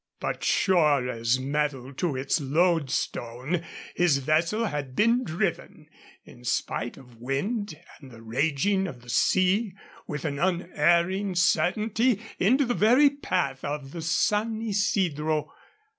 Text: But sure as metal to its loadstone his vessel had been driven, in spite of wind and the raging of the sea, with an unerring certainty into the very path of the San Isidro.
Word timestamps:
But 0.19 0.43
sure 0.43 1.07
as 1.11 1.39
metal 1.39 1.93
to 1.93 2.15
its 2.15 2.39
loadstone 2.41 3.63
his 3.95 4.17
vessel 4.17 4.65
had 4.65 4.95
been 4.95 5.23
driven, 5.23 5.89
in 6.25 6.43
spite 6.43 6.97
of 6.97 7.17
wind 7.21 7.77
and 7.99 8.09
the 8.09 8.23
raging 8.23 8.87
of 8.87 9.03
the 9.03 9.09
sea, 9.11 9.75
with 10.07 10.25
an 10.25 10.39
unerring 10.39 11.35
certainty 11.35 12.19
into 12.39 12.65
the 12.65 12.73
very 12.73 13.11
path 13.11 13.63
of 13.63 13.91
the 13.91 14.01
San 14.01 14.59
Isidro. 14.63 15.51